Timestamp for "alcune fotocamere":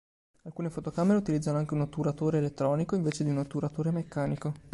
0.45-1.19